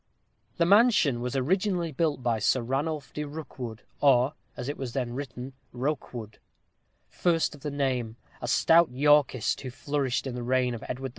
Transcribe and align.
The 0.57 0.65
mansion, 0.65 1.21
was 1.21 1.35
originally 1.35 1.91
built 1.91 2.23
by 2.23 2.39
Sir 2.39 2.63
Ranulph 2.63 3.13
de 3.13 3.23
Rookwood 3.23 3.83
or, 3.99 4.33
as 4.57 4.67
it 4.67 4.75
was 4.75 4.93
then 4.93 5.13
written, 5.13 5.53
Rokewode 5.75 6.39
the 6.39 7.15
first 7.15 7.53
of 7.53 7.61
the 7.61 7.69
name, 7.69 8.15
a 8.41 8.47
stout 8.47 8.89
Yorkist, 8.89 9.61
who 9.61 9.69
flourished 9.69 10.25
in 10.25 10.33
the 10.33 10.41
reign 10.41 10.73
of 10.73 10.83
Edward 10.89 11.09
IV. 11.09 11.09